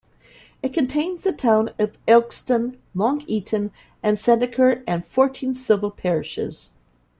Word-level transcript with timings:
It 0.63 0.69
contains 0.73 1.21
the 1.21 1.31
towns 1.31 1.69
of 1.77 1.95
Ilkeston, 2.07 2.79
Long 2.95 3.21
Eaton 3.27 3.69
and 4.01 4.17
Sandiacre 4.17 4.83
and 4.87 5.05
fourteen 5.05 5.53
civil 5.53 5.91
parishes. 5.91 6.71